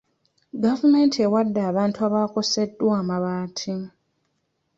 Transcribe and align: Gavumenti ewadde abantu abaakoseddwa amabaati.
Gavumenti 0.63 1.17
ewadde 1.25 1.61
abantu 1.69 1.99
abaakoseddwa 2.07 2.93
amabaati. 3.01 3.73